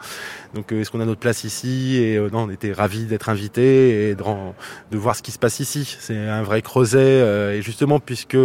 Donc, 0.54 0.72
euh, 0.72 0.82
est-ce 0.82 0.92
qu'on 0.92 1.02
a 1.02 1.06
notre 1.06 1.20
place 1.20 1.44
ici 1.44 1.98
Et 1.98 2.18
euh, 2.18 2.30
non, 2.32 2.44
on 2.44 2.50
était 2.50 2.72
ravis 2.72 3.06
d'être 3.06 3.30
invités 3.30 4.10
et 4.10 4.16
de, 4.16 4.98
voir 4.98 5.16
ce 5.16 5.22
qui 5.22 5.32
se 5.32 5.40
passe 5.40 5.60
ici. 5.60 5.98
C'est 6.00 6.18
un 6.18 6.44
vrai 6.44 6.62
creuset. 6.62 7.58
et 7.58 7.62
justement, 7.62 8.00
puisque 8.00 8.38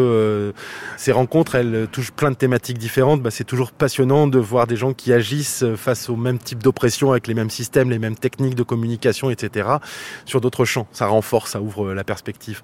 ces 0.96 1.12
rencontres, 1.12 1.54
elles 1.54 1.88
touchent 1.92 2.10
plein 2.12 2.30
de 2.30 2.36
thématiques 2.36 2.78
différentes, 2.78 3.22
bah, 3.22 3.30
c'est 3.30 3.44
toujours 3.44 3.72
passionnant 3.72 4.26
de 4.26 4.38
voir 4.38 4.66
des 4.66 4.76
gens 4.76 4.92
qui 4.92 5.12
agissent 5.12 5.64
face 5.76 6.08
au 6.08 6.16
même 6.16 6.38
type 6.38 6.62
d'oppression, 6.62 7.10
avec 7.12 7.26
les 7.26 7.34
mêmes 7.34 7.50
systèmes, 7.50 7.90
les 7.90 7.98
mêmes 7.98 8.16
techniques 8.16 8.54
de 8.54 8.62
communication, 8.62 9.30
etc., 9.30 9.68
sur 10.24 10.40
d'autres 10.40 10.64
champs. 10.64 10.86
Ça 10.92 11.06
renforce, 11.06 11.52
ça 11.52 11.60
ouvre 11.60 11.92
la 11.94 12.04
perspective. 12.04 12.62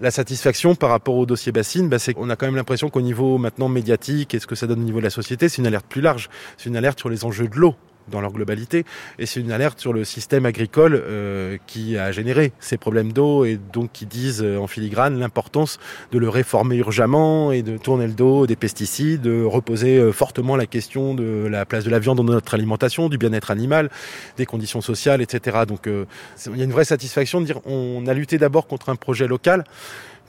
La 0.00 0.10
satisfaction 0.10 0.74
par 0.74 0.90
rapport 0.90 1.16
au 1.16 1.26
dossier 1.26 1.52
bassine, 1.52 1.88
bah, 1.88 1.98
c'est 1.98 2.14
qu'on 2.14 2.30
a 2.30 2.36
quand 2.36 2.46
même 2.46 2.56
l'impression 2.56 2.90
qu'au 2.90 3.02
niveau 3.02 3.38
maintenant 3.38 3.68
médiatique 3.68 4.34
et 4.34 4.38
ce 4.38 4.46
que 4.46 4.54
ça 4.54 4.66
donne 4.66 4.80
au 4.80 4.84
niveau 4.84 4.98
de 4.98 5.04
la 5.04 5.10
société, 5.10 5.29
c'est 5.38 5.58
une 5.58 5.66
alerte 5.66 5.86
plus 5.86 6.00
large. 6.00 6.28
C'est 6.56 6.68
une 6.68 6.76
alerte 6.76 6.98
sur 6.98 7.08
les 7.08 7.24
enjeux 7.24 7.48
de 7.48 7.56
l'eau 7.56 7.74
dans 8.10 8.20
leur 8.20 8.32
globalité 8.32 8.84
et 9.18 9.26
c'est 9.26 9.40
une 9.40 9.52
alerte 9.52 9.80
sur 9.80 9.92
le 9.92 10.04
système 10.04 10.44
agricole 10.44 10.94
euh, 10.94 11.56
qui 11.66 11.96
a 11.96 12.12
généré 12.12 12.52
ces 12.60 12.76
problèmes 12.76 13.12
d'eau 13.12 13.44
et 13.44 13.58
donc 13.72 13.92
qui 13.92 14.06
disent 14.06 14.42
euh, 14.42 14.58
en 14.58 14.66
filigrane 14.66 15.18
l'importance 15.18 15.78
de 16.12 16.18
le 16.18 16.28
réformer 16.28 16.76
urgemment 16.76 17.52
et 17.52 17.62
de 17.62 17.76
tourner 17.76 18.06
le 18.06 18.12
dos 18.12 18.46
des 18.46 18.56
pesticides, 18.56 19.22
de 19.22 19.42
reposer 19.44 19.98
euh, 19.98 20.12
fortement 20.12 20.56
la 20.56 20.66
question 20.66 21.14
de 21.14 21.46
la 21.48 21.64
place 21.64 21.84
de 21.84 21.90
la 21.90 21.98
viande 21.98 22.18
dans 22.18 22.24
notre 22.24 22.54
alimentation, 22.54 23.08
du 23.08 23.18
bien-être 23.18 23.50
animal, 23.50 23.90
des 24.36 24.46
conditions 24.46 24.80
sociales, 24.80 25.22
etc. 25.22 25.58
Donc 25.66 25.86
il 25.86 26.56
y 26.56 26.60
a 26.60 26.64
une 26.64 26.72
vraie 26.72 26.84
satisfaction 26.84 27.40
de 27.40 27.46
dire 27.46 27.60
on 27.64 28.06
a 28.06 28.14
lutté 28.14 28.38
d'abord 28.38 28.66
contre 28.66 28.88
un 28.88 28.96
projet 28.96 29.26
local 29.26 29.64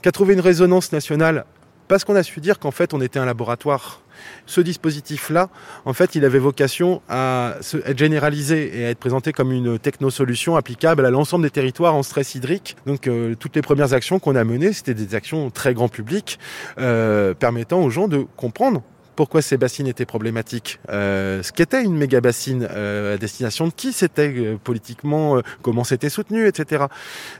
qui 0.02 0.08
a 0.08 0.12
trouvé 0.12 0.34
une 0.34 0.40
résonance 0.40 0.92
nationale 0.92 1.44
parce 1.92 2.04
qu'on 2.04 2.16
a 2.16 2.22
su 2.22 2.40
dire 2.40 2.58
qu'en 2.58 2.70
fait 2.70 2.94
on 2.94 3.02
était 3.02 3.18
un 3.18 3.26
laboratoire. 3.26 4.00
Ce 4.46 4.62
dispositif-là, 4.62 5.50
en 5.84 5.92
fait, 5.92 6.14
il 6.14 6.24
avait 6.24 6.38
vocation 6.38 7.02
à 7.06 7.56
être 7.84 7.98
généralisé 7.98 8.78
et 8.78 8.86
à 8.86 8.88
être 8.88 8.98
présenté 8.98 9.32
comme 9.32 9.52
une 9.52 9.78
technosolution 9.78 10.56
applicable 10.56 11.04
à 11.04 11.10
l'ensemble 11.10 11.44
des 11.44 11.50
territoires 11.50 11.94
en 11.94 12.02
stress 12.02 12.34
hydrique. 12.34 12.76
Donc, 12.86 13.08
euh, 13.08 13.34
toutes 13.34 13.56
les 13.56 13.60
premières 13.60 13.92
actions 13.92 14.18
qu'on 14.20 14.36
a 14.36 14.44
menées, 14.44 14.72
c'était 14.72 14.94
des 14.94 15.14
actions 15.14 15.50
très 15.50 15.74
grand 15.74 15.88
public, 15.88 16.38
euh, 16.78 17.34
permettant 17.34 17.82
aux 17.82 17.90
gens 17.90 18.08
de 18.08 18.24
comprendre 18.38 18.82
pourquoi 19.14 19.42
ces 19.42 19.58
bassines 19.58 19.86
étaient 19.86 20.06
problématiques, 20.06 20.80
euh, 20.88 21.42
ce 21.42 21.52
qu'était 21.52 21.84
une 21.84 21.96
méga 21.96 22.22
bassine, 22.22 22.64
à 22.64 23.18
destination 23.18 23.66
de 23.66 23.72
qui 23.72 23.92
c'était 23.92 24.56
politiquement, 24.64 25.42
comment 25.60 25.84
c'était 25.84 26.08
soutenu, 26.08 26.46
etc. 26.46 26.86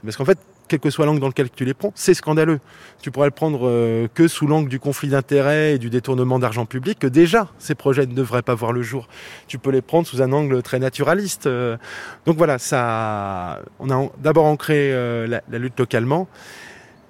Parce 0.03 0.15
qu'en 0.15 0.25
fait, 0.25 0.37
quel 0.67 0.79
que 0.79 0.89
soit 0.89 1.05
l'angle 1.05 1.19
dans 1.19 1.27
lequel 1.27 1.49
tu 1.49 1.65
les 1.65 1.73
prends, 1.73 1.91
c'est 1.95 2.13
scandaleux. 2.13 2.59
Tu 3.01 3.11
pourrais 3.11 3.27
le 3.27 3.31
prendre 3.31 3.67
euh, 3.67 4.07
que 4.13 4.27
sous 4.27 4.47
l'angle 4.47 4.69
du 4.69 4.79
conflit 4.79 5.09
d'intérêts 5.09 5.73
et 5.73 5.77
du 5.77 5.89
détournement 5.89 6.39
d'argent 6.39 6.65
public, 6.65 6.99
que 6.99 7.07
déjà 7.07 7.49
ces 7.59 7.75
projets 7.75 8.05
ne 8.05 8.13
devraient 8.13 8.41
pas 8.41 8.55
voir 8.55 8.71
le 8.71 8.81
jour. 8.81 9.07
Tu 9.47 9.57
peux 9.57 9.71
les 9.71 9.81
prendre 9.81 10.07
sous 10.07 10.21
un 10.21 10.31
angle 10.31 10.61
très 10.61 10.79
naturaliste. 10.79 11.47
euh. 11.47 11.77
donc 12.25 12.37
voilà, 12.37 12.57
ça, 12.59 13.61
on 13.79 13.89
a 13.89 14.09
d'abord 14.19 14.45
ancré 14.45 14.93
euh, 14.93 15.27
la, 15.27 15.59
lutte 15.59 15.79
localement, 15.79 16.27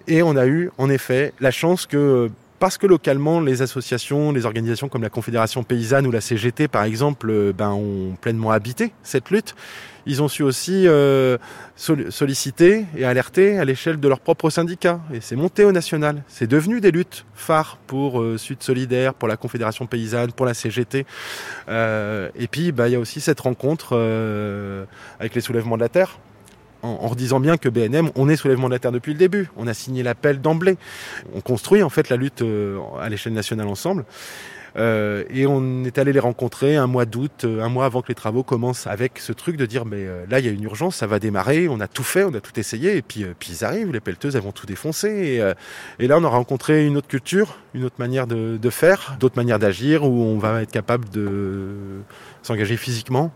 et 0.07 0.23
on 0.23 0.35
a 0.35 0.47
eu 0.47 0.69
en 0.77 0.89
effet 0.89 1.33
la 1.39 1.51
chance 1.51 1.85
que 1.85 2.29
parce 2.63 2.77
que 2.77 2.87
localement, 2.87 3.41
les 3.41 3.61
associations, 3.61 4.31
les 4.31 4.45
organisations 4.45 4.87
comme 4.87 5.01
la 5.01 5.09
Confédération 5.09 5.65
paysanne 5.65 6.07
ou 6.07 6.11
la 6.11 6.21
CGT, 6.21 6.69
par 6.69 6.85
exemple, 6.85 7.29
euh, 7.29 7.51
ben, 7.51 7.71
ont 7.71 8.15
pleinement 8.21 8.51
habité 8.51 8.93
cette 9.03 9.31
lutte. 9.31 9.53
Ils 10.05 10.23
ont 10.23 10.29
su 10.29 10.43
aussi 10.43 10.87
euh, 10.87 11.37
sol- 11.75 12.09
solliciter 12.09 12.85
et 12.95 13.03
alerter 13.03 13.59
à 13.59 13.65
l'échelle 13.65 13.99
de 13.99 14.07
leur 14.07 14.21
propre 14.21 14.49
syndicat. 14.49 15.01
Et 15.13 15.19
c'est 15.19 15.35
monté 15.35 15.65
au 15.65 15.73
national. 15.73 16.23
C'est 16.29 16.47
devenu 16.47 16.79
des 16.79 16.91
luttes 16.91 17.25
phares 17.35 17.79
pour 17.85 18.21
euh, 18.21 18.37
Sud 18.37 18.63
Solidaire, 18.63 19.13
pour 19.13 19.27
la 19.27 19.35
Confédération 19.35 19.85
paysanne, 19.85 20.31
pour 20.31 20.45
la 20.45 20.53
CGT. 20.53 21.05
Et 21.69 22.47
puis, 22.49 22.71
bah, 22.71 22.87
il 22.87 22.93
y 22.93 22.95
a 22.95 22.99
aussi 22.99 23.19
cette 23.19 23.41
rencontre 23.41 23.93
avec 25.19 25.35
les 25.35 25.41
soulèvements 25.41 25.75
de 25.75 25.81
la 25.81 25.89
terre 25.89 26.17
en, 26.83 27.07
redisant 27.07 27.39
bien 27.39 27.57
que 27.57 27.69
BNM, 27.69 28.11
on 28.15 28.29
est 28.29 28.35
soulèvement 28.35 28.67
de 28.67 28.73
la 28.73 28.79
terre 28.79 28.91
depuis 28.91 29.13
le 29.13 29.17
début. 29.17 29.49
On 29.57 29.67
a 29.67 29.73
signé 29.73 30.03
l'appel 30.03 30.41
d'emblée. 30.41 30.77
On 31.33 31.41
construit 31.41 31.81
en 31.81 31.89
fait 31.89 32.09
la 32.09 32.17
lutte 32.17 32.41
euh, 32.41 32.79
à 32.99 33.09
l'échelle 33.09 33.33
nationale 33.33 33.67
ensemble. 33.67 34.05
Euh, 34.75 35.23
et 35.29 35.45
on 35.45 35.83
est 35.83 35.99
allé 35.99 36.13
les 36.13 36.19
rencontrer 36.19 36.75
un 36.77 36.87
mois 36.87 37.05
d'août, 37.05 37.43
euh, 37.43 37.61
un 37.61 37.69
mois 37.69 37.85
avant 37.85 38.01
que 38.01 38.07
les 38.07 38.15
travaux 38.15 38.41
commencent, 38.41 38.87
avec 38.87 39.19
ce 39.19 39.31
truc 39.31 39.55
de 39.55 39.67
dire 39.67 39.85
mais 39.85 40.07
là 40.27 40.39
il 40.39 40.45
y 40.47 40.49
a 40.49 40.51
une 40.51 40.63
urgence, 40.63 40.95
ça 40.95 41.05
va 41.05 41.19
démarrer, 41.19 41.67
on 41.69 41.79
a 41.79 41.87
tout 41.87 42.01
fait, 42.01 42.23
on 42.23 42.33
a 42.33 42.41
tout 42.41 42.59
essayé, 42.59 42.97
et 42.97 43.03
puis, 43.03 43.23
ils 43.49 43.63
arrivent, 43.63 43.91
les 43.91 43.99
pelleteuses 43.99 44.35
elles 44.35 44.41
vont 44.41 44.51
tout 44.51 44.65
défoncer. 44.65 45.09
Et, 45.09 46.03
et 46.03 46.07
là 46.07 46.17
on 46.17 46.23
a 46.23 46.27
rencontré 46.27 46.87
une 46.87 46.97
autre 46.97 47.07
culture, 47.07 47.59
une 47.75 47.83
autre 47.83 47.97
manière 47.99 48.25
de, 48.25 48.57
de 48.57 48.69
faire, 48.71 49.15
d'autres 49.19 49.37
manières 49.37 49.59
d'agir, 49.59 50.05
où 50.05 50.23
on 50.23 50.39
va 50.39 50.63
être 50.63 50.71
capable 50.71 51.07
de 51.09 51.75
s'engager 52.41 52.75
physiquement, 52.75 53.31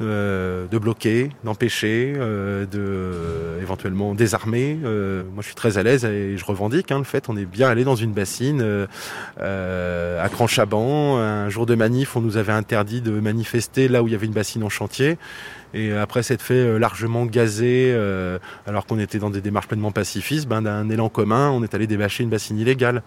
euh, 0.00 0.66
de 0.66 0.78
bloquer, 0.78 1.30
d'empêcher, 1.44 2.14
euh, 2.16 2.66
de 2.66 3.60
éventuellement 3.60 4.14
désarmer. 4.14 4.78
Euh, 4.84 5.22
moi, 5.32 5.42
je 5.42 5.46
suis 5.46 5.54
très 5.54 5.78
à 5.78 5.82
l'aise 5.82 6.04
et 6.04 6.36
je 6.36 6.44
revendique 6.44 6.90
hein, 6.90 6.98
le 6.98 7.04
fait. 7.04 7.28
On 7.28 7.36
est 7.36 7.44
bien 7.44 7.68
allé 7.68 7.84
dans 7.84 7.96
une 7.96 8.12
bassine 8.12 8.62
euh, 9.40 10.24
à 10.24 10.28
Cran-Chaban. 10.28 11.18
Un 11.18 11.48
jour 11.48 11.66
de 11.66 11.74
manif, 11.74 12.16
on 12.16 12.20
nous 12.20 12.36
avait 12.36 12.52
interdit 12.52 13.00
de 13.00 13.12
manifester 13.12 13.88
là 13.88 14.02
où 14.02 14.08
il 14.08 14.12
y 14.12 14.14
avait 14.14 14.26
une 14.26 14.32
bassine 14.32 14.62
en 14.62 14.68
chantier. 14.68 15.18
Et 15.72 15.92
après 15.92 16.22
s'être 16.22 16.42
fait 16.42 16.78
largement 16.78 17.26
gazer, 17.26 17.92
euh, 17.94 18.38
alors 18.66 18.86
qu'on 18.86 18.98
était 18.98 19.18
dans 19.18 19.30
des 19.30 19.40
démarches 19.40 19.68
pleinement 19.68 19.92
pacifistes, 19.92 20.48
ben, 20.48 20.62
d'un 20.62 20.88
élan 20.90 21.08
commun, 21.08 21.50
on 21.50 21.62
est 21.62 21.74
allé 21.74 21.86
débâcher 21.86 22.24
une 22.24 22.30
bassine 22.30 22.58
illégale. 22.58 23.02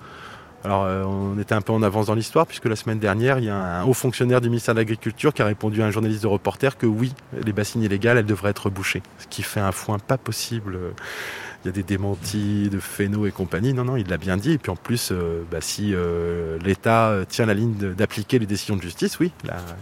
Alors, 0.63 0.83
euh, 0.85 1.03
on 1.03 1.37
était 1.39 1.53
un 1.53 1.61
peu 1.61 1.73
en 1.73 1.83
avance 1.83 2.05
dans 2.05 2.15
l'histoire, 2.15 2.47
puisque 2.47 2.65
la 2.65 2.77
semaine 2.77 2.99
dernière, 2.99 3.39
il 3.39 3.45
y 3.45 3.49
a 3.49 3.55
un 3.55 3.83
haut 3.83 3.93
fonctionnaire 3.93 4.39
du 4.39 4.49
ministère 4.49 4.73
de 4.73 4.79
l'Agriculture 4.79 5.33
qui 5.33 5.41
a 5.41 5.45
répondu 5.45 5.81
à 5.81 5.85
un 5.85 5.91
journaliste 5.91 6.23
de 6.23 6.27
reporter 6.27 6.77
que 6.77 6.85
oui, 6.85 7.13
les 7.45 7.51
bassines 7.51 7.83
illégales, 7.83 8.17
elles 8.17 8.25
devraient 8.25 8.51
être 8.51 8.69
bouchées. 8.69 9.03
Ce 9.19 9.27
qui 9.27 9.43
fait 9.43 9.59
un 9.59 9.73
foin 9.73 9.99
pas 9.99 10.17
possible. 10.17 10.77
Il 11.63 11.67
y 11.67 11.69
a 11.69 11.71
des 11.73 11.83
démentis 11.83 12.69
de 12.69 12.79
Féno 12.79 13.25
et 13.25 13.31
compagnie. 13.31 13.73
Non, 13.73 13.83
non, 13.83 13.97
il 13.97 14.07
l'a 14.07 14.17
bien 14.17 14.37
dit. 14.37 14.53
Et 14.53 14.57
puis 14.57 14.71
en 14.71 14.75
plus, 14.75 15.09
euh, 15.11 15.43
bah, 15.51 15.59
si 15.59 15.93
euh, 15.93 16.57
l'État 16.63 17.13
tient 17.27 17.45
la 17.45 17.53
ligne 17.53 17.73
d'appliquer 17.73 18.39
les 18.39 18.45
décisions 18.45 18.77
de 18.77 18.81
justice, 18.81 19.19
oui, 19.19 19.31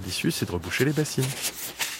l'issue, 0.06 0.32
c'est 0.32 0.48
de 0.48 0.52
reboucher 0.52 0.86
les 0.86 0.94
bassines. 0.94 1.26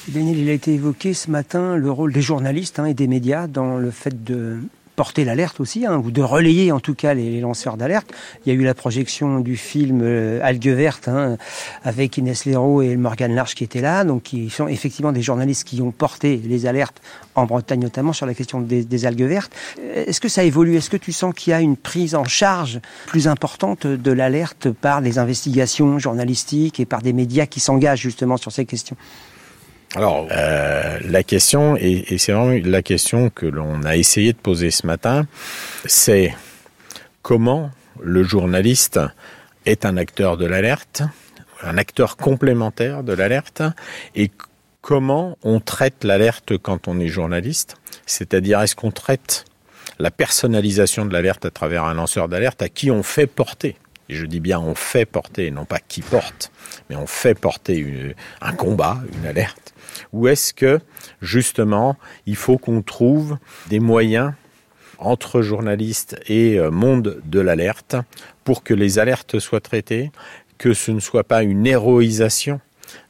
Daniel, 0.08 0.40
il 0.40 0.50
a 0.50 0.54
été 0.54 0.74
évoqué 0.74 1.14
ce 1.14 1.30
matin 1.30 1.76
le 1.76 1.92
rôle 1.92 2.12
des 2.12 2.24
journalistes 2.24 2.80
hein, 2.80 2.86
et 2.86 2.96
des 2.96 3.08
médias 3.08 3.46
dans 3.46 3.78
le 3.78 3.92
fait 3.92 4.24
de 4.24 4.58
porter 5.02 5.26
l'alerte 5.26 5.60
aussi, 5.60 5.88
hein, 5.88 5.98
ou 5.98 6.12
de 6.12 6.22
relayer 6.22 6.72
en 6.72 6.80
tout 6.80 6.94
cas 6.94 7.16
les, 7.16 7.40
lanceurs 7.40 7.76
d'alerte. 7.76 8.14
Il 8.46 8.54
y 8.54 8.56
a 8.56 8.60
eu 8.60 8.64
la 8.64 8.76
projection 8.76 9.40
du 9.40 9.58
film 9.58 10.02
euh, 10.04 10.40
Algues 10.44 10.76
vertes 10.76 11.08
hein, 11.08 11.38
avec 11.84 12.20
Inès 12.20 12.46
Léraud 12.46 12.84
et 12.84 12.96
Morgane 12.98 13.34
Larche 13.34 13.56
qui 13.56 13.64
étaient 13.64 13.82
là, 13.82 14.04
donc 14.04 14.22
qui 14.22 14.52
sont 14.52 14.68
effectivement 14.68 15.12
des 15.12 15.24
journalistes 15.24 15.64
qui 15.64 15.82
ont 15.82 15.90
porté 15.90 16.40
les 16.46 16.68
alertes 16.68 17.02
en 17.34 17.48
Bretagne 17.48 17.80
notamment 17.80 18.14
sur 18.14 18.28
la 18.28 18.36
question 18.36 18.62
des, 18.62 18.86
des 18.86 19.06
algues 19.08 19.24
vertes. 19.24 19.52
Euh, 19.80 20.06
Est-ce 20.06 20.22
que 20.22 20.30
ça 20.30 20.44
évolue? 20.44 20.76
Est-ce 20.76 20.92
que 20.92 20.98
tu 20.98 21.14
sens 21.14 21.34
qu'il 21.34 21.50
y 21.50 21.54
a 21.56 21.62
une 21.62 21.78
prise 21.78 22.14
en 22.14 22.26
charge 22.26 22.80
plus 23.08 23.28
importante 23.28 23.88
de 23.88 24.12
l'alerte 24.12 24.70
par 24.70 25.02
des 25.02 25.18
investigations 25.18 25.98
journalistiques 25.98 26.80
et 26.80 26.86
par 26.86 27.02
des 27.02 27.14
médias 27.14 27.48
qui 27.48 27.60
s'engagent 27.60 28.02
justement 28.02 28.38
sur 28.38 28.52
ces 28.52 28.66
questions? 28.66 28.98
Alors, 29.96 30.28
euh, 30.32 31.00
la 31.04 31.24
question, 31.24 31.76
et, 31.76 32.06
et 32.14 32.18
c'est 32.18 32.32
vraiment 32.32 32.58
la 32.64 32.82
question 32.82 33.30
que 33.30 33.46
l'on 33.46 33.84
a 33.84 33.98
essayé 33.98 34.32
de 34.32 34.38
poser 34.38 34.72
ce 34.72 34.88
matin, 34.88 35.28
c'est 35.86 36.34
comment 37.22 37.72
le 38.02 38.24
journaliste 38.24 39.00
est 39.66 39.86
un 39.86 39.98
acteur 39.98 40.38
de 40.38 40.46
l'alerte, 40.46 41.04
un 41.62 41.78
acteur 41.78 42.16
complémentaire 42.16 43.04
de 43.04 43.14
l'alerte, 43.14 43.64
et 44.16 44.32
comment 44.82 45.38
on 45.44 45.60
traite 45.60 46.04
l'alerte 46.04 46.58
quand 46.58 46.88
on 46.88 47.00
est 47.00 47.08
journaliste, 47.08 47.76
c'est-à-dire 48.06 48.62
est-ce 48.62 48.76
qu'on 48.76 48.92
traite 48.92 49.46
la 50.00 50.10
personnalisation 50.10 51.06
de 51.06 51.14
l'alerte 51.14 51.46
à 51.46 51.52
travers 51.52 51.84
un 51.84 51.94
lanceur 51.94 52.28
d'alerte 52.28 52.62
à 52.62 52.70
qui 52.70 52.90
on 52.92 53.04
fait 53.04 53.28
porter. 53.28 53.76
Et 54.12 54.16
je 54.16 54.26
dis 54.26 54.42
bien 54.42 54.60
on 54.60 54.76
fait 54.76 55.06
porter, 55.06 55.50
non 55.50 55.66
pas 55.66 55.80
qui 55.80 56.02
porte, 56.02 56.52
mais 56.90 56.98
on 56.98 57.08
fait 57.08 57.34
porter 57.34 58.14
un 58.42 58.52
combat, 58.52 59.02
une 59.18 59.26
alerte. 59.26 59.74
Ou 60.12 60.28
est-ce 60.28 60.54
que, 60.54 60.80
justement, 61.22 61.98
il 62.26 62.36
faut 62.36 62.58
qu'on 62.58 62.82
trouve 62.82 63.38
des 63.70 63.80
moyens 63.80 64.34
entre 65.00 65.42
journalistes 65.42 66.20
et 66.28 66.60
euh, 66.60 66.70
monde 66.70 67.22
de 67.26 67.40
l'alerte 67.40 67.96
pour 68.44 68.64
que 68.64 68.74
les 68.74 69.00
alertes 69.00 69.40
soient 69.40 69.62
traitées, 69.62 70.12
que 70.58 70.74
ce 70.74 70.92
ne 70.92 71.00
soit 71.00 71.24
pas 71.24 71.42
une 71.42 71.66
héroïsation 71.66 72.60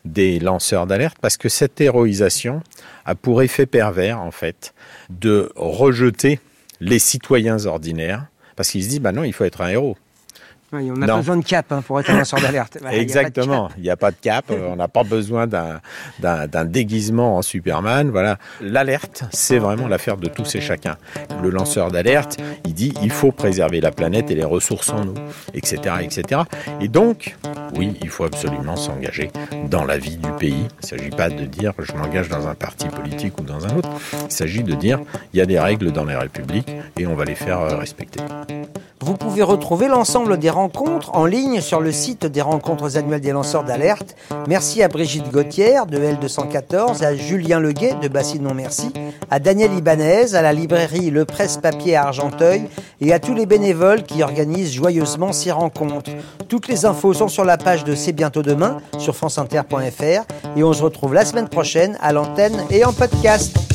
des 0.06 0.40
lanceurs 0.40 0.88
d'alerte, 0.88 1.18
parce 1.20 1.38
que 1.38 1.50
cette 1.50 1.82
héroïsation 1.82 2.62
a 3.06 3.16
pour 3.16 3.42
effet 3.42 3.66
pervers, 3.66 4.22
en 4.22 4.32
fait, 4.32 4.74
de 5.10 5.52
rejeter 5.56 6.40
les 6.80 7.00
citoyens 7.00 7.66
ordinaires, 7.66 8.28
parce 8.56 8.70
qu'ils 8.70 8.84
se 8.84 8.90
disent, 8.90 9.02
bah 9.02 9.12
non, 9.12 9.24
il 9.24 9.34
faut 9.34 9.44
être 9.44 9.62
un 9.62 9.70
héros. 9.70 9.98
Oui, 10.74 10.90
on 10.90 10.94
n'a 10.94 11.08
pas 11.08 11.18
besoin 11.18 11.38
de 11.38 11.44
cap 11.44 11.72
hein, 11.72 11.82
pour 11.86 12.00
être 12.00 12.10
un 12.10 12.18
lanceur 12.18 12.40
d'alerte. 12.40 12.78
Voilà, 12.82 12.98
Exactement. 12.98 13.70
Il 13.78 13.84
n'y 13.84 13.90
a 13.90 13.98
pas 13.98 14.12
de 14.12 14.16
cap. 14.16 14.46
on 14.50 14.76
n'a 14.76 14.88
pas 14.88 15.04
besoin 15.04 15.48
d'un 15.48 16.66
déguisement 16.66 17.38
en 17.38 17.42
Superman. 17.42 18.10
Voilà. 18.10 18.38
L'alerte, 18.62 19.24
c'est 19.32 19.60
vraiment 19.60 19.88
l'affaire 19.88 20.18
de 20.18 20.28
tous 20.28 20.56
et 20.56 20.62
chacun. 20.62 20.98
Le 21.42 21.50
lanceur 21.50 21.92
d'alerte, 21.92 22.38
il 22.66 22.74
dit 22.74 22.94
il 23.02 23.12
faut 23.12 23.32
préserver 23.32 23.82
la 23.82 23.92
planète 23.92 24.32
et 24.32 24.36
les 24.36 24.46
ressources 24.46 24.90
en 24.90 25.08
eau, 25.08 25.16
etc., 25.54 25.96
etc. 26.02 26.42
Et 26.80 26.88
donc, 26.88 27.36
oui, 27.76 27.94
il 28.02 28.10
faut 28.10 28.26
absolument 28.26 28.76
s'engager 28.76 29.32
dans 29.70 29.86
la 29.86 29.98
vie 29.98 30.18
du 30.18 30.32
pays. 30.34 30.68
Il 30.68 30.84
ne 30.84 30.88
s'agit 30.88 31.10
pas 31.10 31.30
de 31.30 31.46
dire 31.46 31.74
je 31.80 31.94
m'engage 31.94 32.30
dans 32.30 32.48
un 32.48 32.56
parti 32.56 32.88
politique 32.88 33.40
ou 33.40 33.44
dans 33.44 33.66
un 33.66 33.78
autre. 33.78 33.90
Il 34.26 34.32
s'agit 34.32 34.64
de 34.64 34.74
dire 34.74 35.00
il 35.34 35.40
y 35.40 35.42
a 35.42 35.46
des 35.46 35.60
règles 35.60 35.92
dans 35.92 36.06
les 36.06 36.16
républiques 36.16 36.72
et 36.98 37.08
on 37.08 37.16
va 37.16 37.26
les 37.26 37.36
faire 37.36 37.60
euh, 37.62 37.78
respecter. 37.78 38.20
Vous 39.04 39.16
pouvez 39.16 39.42
retrouver 39.42 39.88
l'ensemble 39.88 40.38
des 40.38 40.52
rencontres 40.52 41.16
en 41.16 41.26
ligne 41.26 41.60
sur 41.60 41.82
le 41.82 41.92
site 41.92 42.28
des 42.28 42.42
rencontres 42.42 42.98
annuelles 42.98 43.22
des 43.22 43.32
lanceurs 43.32 43.64
d'alerte. 43.64 44.16
Merci 44.48 44.84
à 44.84 44.90
Brigitte 44.90 45.32
Gauthier 45.32 45.80
de 45.90 45.98
L214, 45.98 47.04
à 47.04 47.16
Julien 47.16 47.60
Leguet 47.60 47.96
de 48.00 48.08
Bassine 48.08 48.44
Non 48.44 48.54
Merci, 48.54 48.94
à 49.32 49.40
Daniel 49.40 49.74
Ibanez, 49.74 50.36
à 50.36 50.44
la 50.44 50.54
librairie 50.54 51.10
Le 51.10 51.26
Presse-Papier 51.26 51.96
à 51.96 52.04
Argenteuil 52.04 52.68
et 53.00 53.12
à 53.12 53.20
tous 53.20 53.34
les 53.34 53.48
bénévoles 53.48 54.04
qui 54.04 54.22
organisent 54.22 54.72
joyeusement 54.72 55.34
ces 55.34 55.52
rencontres. 55.52 56.12
Toutes 56.48 56.68
les 56.68 56.86
infos 56.86 57.14
sont 57.16 57.28
sur 57.28 57.44
la 57.44 57.58
page 57.64 57.84
de 57.84 57.96
C'est 57.96 58.14
bientôt 58.14 58.44
demain 58.44 58.78
sur 58.98 59.16
franceinter.fr 59.16 60.24
et 60.56 60.64
on 60.64 60.74
se 60.74 60.84
retrouve 60.84 61.14
la 61.14 61.26
semaine 61.26 61.50
prochaine 61.50 61.98
à 62.02 62.12
l'antenne 62.12 62.66
et 62.70 62.84
en 62.86 62.94
podcast. 62.94 63.71